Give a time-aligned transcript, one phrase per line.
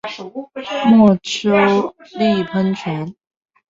[0.87, 3.13] 墨丘利喷泉。